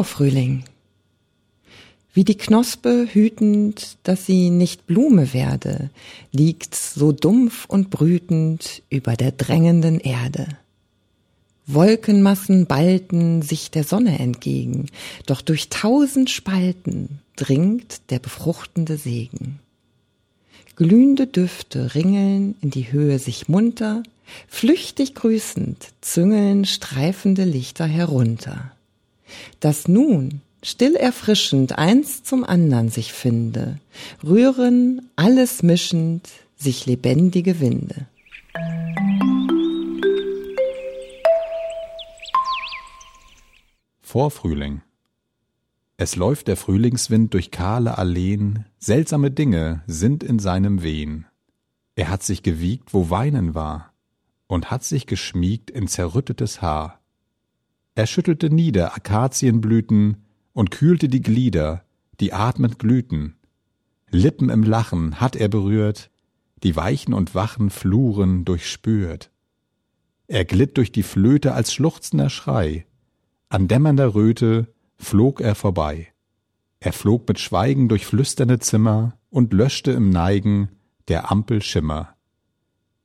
Vorfrühling. 0.00 0.64
Wie 2.14 2.24
die 2.24 2.38
Knospe 2.38 3.06
hütend, 3.12 3.98
dass 4.02 4.24
sie 4.24 4.48
nicht 4.48 4.86
Blume 4.86 5.34
werde, 5.34 5.90
liegt 6.32 6.74
so 6.74 7.12
dumpf 7.12 7.66
und 7.66 7.90
brütend 7.90 8.82
über 8.88 9.12
der 9.12 9.32
drängenden 9.32 10.00
Erde. 10.00 10.48
Wolkenmassen 11.66 12.64
ballten 12.64 13.42
sich 13.42 13.70
der 13.70 13.84
Sonne 13.84 14.18
entgegen, 14.18 14.86
doch 15.26 15.42
durch 15.42 15.68
tausend 15.68 16.30
Spalten 16.30 17.18
dringt 17.36 18.00
der 18.08 18.20
befruchtende 18.20 18.96
Segen. 18.96 19.58
Glühende 20.76 21.26
Düfte 21.26 21.94
ringeln 21.94 22.54
in 22.62 22.70
die 22.70 22.90
Höhe 22.90 23.18
sich 23.18 23.50
munter, 23.50 24.02
flüchtig 24.48 25.14
grüßend 25.14 25.88
züngeln 26.00 26.64
streifende 26.64 27.44
Lichter 27.44 27.84
herunter. 27.84 28.72
Dass 29.60 29.88
nun 29.88 30.40
still 30.62 30.94
erfrischend 30.94 31.78
eins 31.78 32.22
zum 32.22 32.44
andern 32.44 32.88
sich 32.90 33.12
finde, 33.12 33.78
rühren 34.22 35.10
alles 35.16 35.62
mischend 35.62 36.28
sich 36.56 36.86
lebendige 36.86 37.60
Winde. 37.60 38.06
Vorfrühling. 44.00 44.82
Es 45.96 46.16
läuft 46.16 46.48
der 46.48 46.56
Frühlingswind 46.56 47.34
durch 47.34 47.50
kahle 47.50 47.98
Alleen, 47.98 48.64
seltsame 48.78 49.30
Dinge 49.30 49.82
sind 49.86 50.24
in 50.24 50.38
seinem 50.38 50.82
Wehen. 50.82 51.26
Er 51.94 52.08
hat 52.08 52.22
sich 52.22 52.42
gewiegt, 52.42 52.94
wo 52.94 53.10
Weinen 53.10 53.54
war, 53.54 53.92
und 54.46 54.70
hat 54.70 54.82
sich 54.82 55.06
geschmiegt 55.06 55.70
in 55.70 55.86
zerrüttetes 55.88 56.62
Haar. 56.62 56.99
Er 57.94 58.06
schüttelte 58.06 58.50
nieder 58.50 58.94
Akazienblüten 58.94 60.24
und 60.52 60.70
kühlte 60.70 61.08
die 61.08 61.22
Glieder, 61.22 61.84
die 62.20 62.32
atmend 62.32 62.78
glühten. 62.78 63.36
Lippen 64.10 64.48
im 64.48 64.62
Lachen 64.62 65.20
hat 65.20 65.36
er 65.36 65.48
berührt, 65.48 66.10
die 66.62 66.76
weichen 66.76 67.14
und 67.14 67.34
wachen 67.34 67.70
Fluren 67.70 68.44
durchspürt. 68.44 69.30
Er 70.26 70.44
glitt 70.44 70.76
durch 70.76 70.92
die 70.92 71.02
Flöte 71.02 71.54
als 71.54 71.72
schluchzender 71.72 72.30
Schrei, 72.30 72.86
an 73.48 73.66
dämmernder 73.66 74.14
Röte 74.14 74.72
flog 74.96 75.40
er 75.40 75.54
vorbei. 75.56 76.08
Er 76.78 76.92
flog 76.92 77.26
mit 77.26 77.40
Schweigen 77.40 77.88
durch 77.88 78.06
flüsternde 78.06 78.60
Zimmer 78.60 79.18
und 79.28 79.52
löschte 79.52 79.90
im 79.90 80.10
Neigen 80.10 80.68
der 81.08 81.30
Ampel 81.32 81.62
Schimmer. 81.62 82.14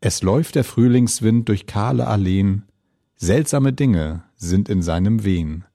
Es 0.01 0.21
läuft 0.21 0.53
der 0.53 0.63
Frühlingswind 0.63 1.49
durch 1.49 1.65
kahle 1.65 2.05
Alleen, 2.05 2.63
seltsame 3.15 3.73
Dinge 3.73 4.24
sind 4.45 4.69
in 4.69 4.81
seinem 4.81 5.23
Wehen. 5.23 5.65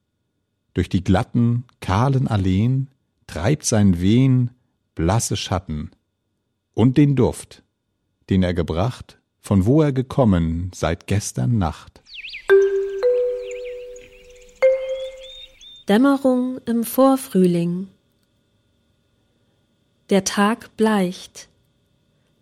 Durch 0.74 0.88
die 0.88 1.04
glatten, 1.04 1.64
kahlen 1.80 2.28
Alleen 2.28 2.88
treibt 3.26 3.64
sein 3.64 4.00
Wehen 4.00 4.50
blasse 4.94 5.36
Schatten 5.36 5.90
und 6.74 6.96
den 6.96 7.16
Duft, 7.16 7.62
den 8.28 8.42
er 8.42 8.54
gebracht, 8.54 9.18
von 9.41 9.66
wo 9.66 9.82
er 9.82 9.92
gekommen 9.92 10.70
seit 10.74 11.06
gestern 11.06 11.58
Nacht. 11.58 12.02
Dämmerung 15.88 16.58
im 16.66 16.84
Vorfrühling. 16.84 17.88
Der 20.10 20.24
Tag 20.24 20.76
bleicht. 20.76 21.48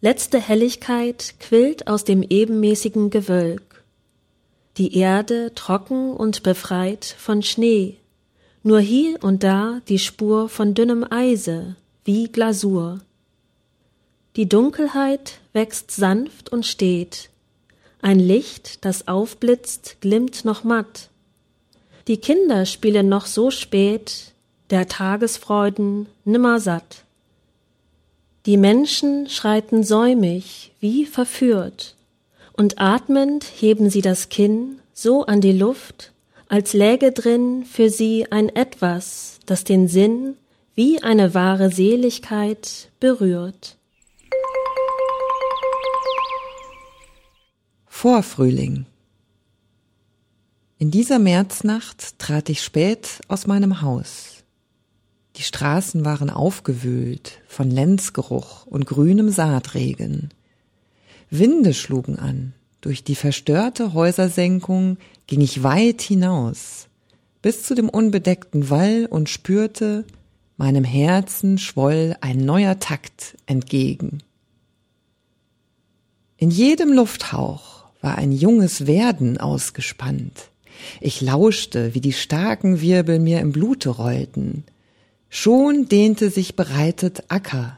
Letzte 0.00 0.40
Helligkeit 0.40 1.34
quillt 1.40 1.86
aus 1.86 2.04
dem 2.04 2.22
ebenmäßigen 2.22 3.10
Gewölk 3.10 3.67
die 4.78 4.96
Erde 4.96 5.52
trocken 5.54 6.12
und 6.12 6.42
befreit 6.42 7.04
von 7.04 7.42
Schnee, 7.42 7.96
nur 8.62 8.80
hier 8.80 9.22
und 9.22 9.42
da 9.42 9.80
die 9.88 9.98
Spur 9.98 10.48
von 10.48 10.74
dünnem 10.74 11.04
Eise 11.10 11.76
wie 12.04 12.28
Glasur. 12.28 13.00
Die 14.36 14.48
Dunkelheit 14.48 15.40
wächst 15.52 15.90
sanft 15.90 16.50
und 16.50 16.64
steht, 16.64 17.30
ein 18.00 18.20
Licht, 18.20 18.84
das 18.84 19.08
aufblitzt, 19.08 19.96
glimmt 20.00 20.44
noch 20.44 20.62
matt. 20.62 21.10
Die 22.06 22.18
Kinder 22.18 22.64
spielen 22.64 23.08
noch 23.08 23.26
so 23.26 23.50
spät, 23.50 24.32
der 24.70 24.86
Tagesfreuden 24.86 26.06
nimmer 26.24 26.60
satt. 26.60 27.02
Die 28.46 28.56
Menschen 28.56 29.28
schreiten 29.28 29.82
säumig, 29.82 30.72
wie 30.78 31.04
verführt, 31.04 31.96
und 32.58 32.80
atmend 32.80 33.44
heben 33.44 33.88
sie 33.88 34.02
das 34.02 34.28
Kinn 34.28 34.80
so 34.92 35.24
an 35.24 35.40
die 35.40 35.52
Luft, 35.52 36.12
als 36.48 36.72
läge 36.72 37.12
drin 37.12 37.64
für 37.64 37.88
sie 37.88 38.30
ein 38.32 38.48
Etwas, 38.48 39.38
das 39.46 39.62
den 39.62 39.86
Sinn 39.86 40.34
wie 40.74 41.00
eine 41.02 41.34
wahre 41.34 41.70
Seligkeit 41.70 42.90
berührt. 42.98 43.76
Vorfrühling. 47.86 48.86
In 50.78 50.90
dieser 50.90 51.20
Märznacht 51.20 52.18
trat 52.18 52.48
ich 52.48 52.62
spät 52.62 53.20
aus 53.28 53.46
meinem 53.46 53.82
Haus. 53.82 54.42
Die 55.36 55.42
Straßen 55.42 56.04
waren 56.04 56.30
aufgewühlt 56.30 57.40
von 57.46 57.70
Lenzgeruch 57.70 58.66
und 58.66 58.86
grünem 58.86 59.30
Saatregen. 59.30 60.30
Winde 61.30 61.74
schlugen 61.74 62.18
an. 62.18 62.54
Durch 62.80 63.04
die 63.04 63.14
verstörte 63.14 63.92
Häusersenkung 63.92 64.98
ging 65.26 65.40
ich 65.40 65.62
weit 65.62 66.00
hinaus, 66.00 66.86
bis 67.42 67.64
zu 67.64 67.74
dem 67.74 67.88
unbedeckten 67.88 68.70
Wall 68.70 69.06
und 69.10 69.28
spürte, 69.28 70.04
meinem 70.56 70.84
Herzen 70.84 71.58
schwoll 71.58 72.16
ein 72.20 72.38
neuer 72.38 72.78
Takt 72.78 73.36
entgegen. 73.46 74.22
In 76.36 76.50
jedem 76.50 76.92
Lufthauch 76.92 77.84
war 78.00 78.16
ein 78.16 78.32
junges 78.32 78.86
Werden 78.86 79.38
ausgespannt. 79.38 80.50
Ich 81.00 81.20
lauschte, 81.20 81.94
wie 81.94 82.00
die 82.00 82.12
starken 82.12 82.80
Wirbel 82.80 83.18
mir 83.18 83.40
im 83.40 83.50
Blute 83.52 83.90
rollten. 83.90 84.64
Schon 85.28 85.88
dehnte 85.88 86.30
sich 86.30 86.54
bereitet 86.54 87.24
Acker, 87.28 87.76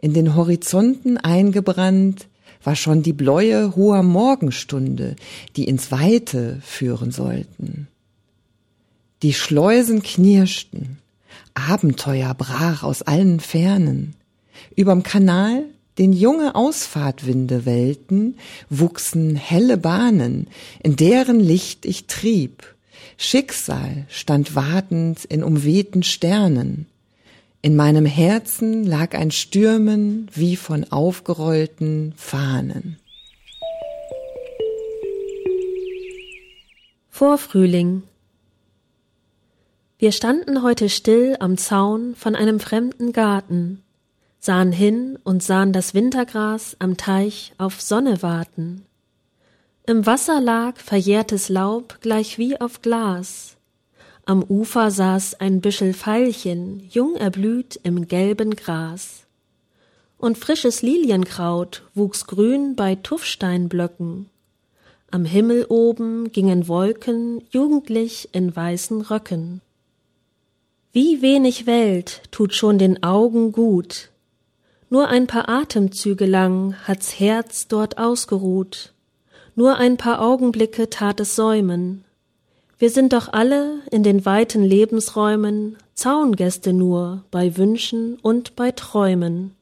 in 0.00 0.12
den 0.12 0.34
Horizonten 0.34 1.16
eingebrannt, 1.16 2.26
war 2.62 2.76
schon 2.76 3.02
die 3.02 3.12
Bläue 3.12 3.74
hoher 3.76 4.02
Morgenstunde, 4.02 5.16
die 5.56 5.64
ins 5.64 5.90
Weite 5.90 6.58
führen 6.62 7.10
sollten. 7.10 7.88
Die 9.22 9.34
Schleusen 9.34 10.02
knirschten, 10.02 10.98
Abenteuer 11.54 12.34
brach 12.34 12.82
aus 12.82 13.02
allen 13.02 13.40
Fernen. 13.40 14.14
Überm 14.76 15.02
Kanal, 15.02 15.64
den 15.98 16.12
junge 16.12 16.54
Ausfahrtwinde 16.54 17.66
wellten, 17.66 18.36
wuchsen 18.68 19.36
helle 19.36 19.76
Bahnen, 19.76 20.46
in 20.82 20.96
deren 20.96 21.40
Licht 21.40 21.84
ich 21.84 22.06
trieb. 22.06 22.74
Schicksal 23.16 24.06
stand 24.08 24.54
wartend 24.54 25.24
in 25.26 25.44
umwehten 25.44 26.02
Sternen. 26.02 26.86
In 27.62 27.76
meinem 27.76 28.06
Herzen 28.06 28.84
lag 28.84 29.14
ein 29.14 29.30
Stürmen 29.30 30.30
wie 30.32 30.56
von 30.56 30.90
aufgerollten 30.90 32.14
Fahnen. 32.16 32.98
Vorfrühling. 37.10 38.02
Wir 39.98 40.12
standen 40.12 40.62
heute 40.62 40.88
still 40.88 41.36
am 41.38 41.58
Zaun 41.58 42.14
von 42.14 42.34
einem 42.34 42.60
fremden 42.60 43.12
Garten, 43.12 43.82
sahen 44.38 44.72
hin 44.72 45.18
und 45.22 45.42
sahen 45.42 45.74
das 45.74 45.92
Wintergras 45.92 46.76
am 46.78 46.96
Teich 46.96 47.52
auf 47.58 47.82
Sonne 47.82 48.22
warten. 48.22 48.86
Im 49.86 50.06
Wasser 50.06 50.40
lag 50.40 50.78
verjährtes 50.78 51.50
Laub 51.50 51.98
gleich 52.00 52.38
wie 52.38 52.58
auf 52.58 52.80
Glas, 52.80 53.58
am 54.30 54.44
Ufer 54.44 54.92
saß 54.92 55.40
ein 55.40 55.60
Büschel 55.60 55.92
Veilchen, 55.92 56.88
jung 56.88 57.16
erblüht 57.16 57.80
im 57.82 58.06
gelben 58.06 58.54
Gras. 58.54 59.26
Und 60.18 60.38
frisches 60.38 60.82
Lilienkraut 60.82 61.82
wuchs 61.96 62.28
grün 62.28 62.76
bei 62.76 62.94
Tuffsteinblöcken. 62.94 64.26
Am 65.10 65.24
Himmel 65.24 65.66
oben 65.68 66.30
gingen 66.30 66.68
Wolken 66.68 67.42
jugendlich 67.50 68.28
in 68.30 68.54
weißen 68.54 69.00
Röcken. 69.00 69.62
Wie 70.92 71.22
wenig 71.22 71.66
Welt 71.66 72.22
tut 72.30 72.54
schon 72.54 72.78
den 72.78 73.02
Augen 73.02 73.50
gut. 73.50 74.10
Nur 74.90 75.08
ein 75.08 75.26
paar 75.26 75.48
Atemzüge 75.48 76.26
lang 76.26 76.76
hat's 76.84 77.18
Herz 77.18 77.66
dort 77.66 77.98
ausgeruht. 77.98 78.92
Nur 79.56 79.78
ein 79.78 79.96
paar 79.96 80.22
Augenblicke 80.22 80.88
tat 80.88 81.18
es 81.18 81.34
säumen, 81.34 82.04
wir 82.80 82.88
sind 82.88 83.12
doch 83.12 83.30
alle 83.30 83.80
in 83.90 84.02
den 84.02 84.24
weiten 84.24 84.64
Lebensräumen 84.64 85.76
Zaungäste 85.92 86.72
nur 86.72 87.24
bei 87.30 87.58
Wünschen 87.58 88.16
und 88.22 88.56
bei 88.56 88.70
Träumen. 88.70 89.54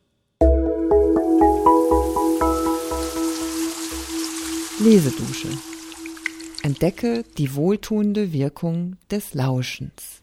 Lesedusche. 4.78 5.48
Entdecke 6.62 7.24
die 7.36 7.56
wohltuende 7.56 8.32
Wirkung 8.32 8.96
des 9.10 9.34
Lauschens. 9.34 10.22